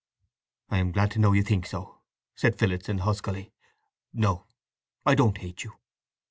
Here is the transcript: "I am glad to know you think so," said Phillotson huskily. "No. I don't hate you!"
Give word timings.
"I 0.71 0.79
am 0.79 0.91
glad 0.91 1.11
to 1.11 1.19
know 1.19 1.31
you 1.33 1.43
think 1.43 1.67
so," 1.67 2.01
said 2.33 2.57
Phillotson 2.57 2.97
huskily. 3.05 3.53
"No. 4.11 4.47
I 5.05 5.13
don't 5.13 5.37
hate 5.37 5.63
you!" 5.63 5.73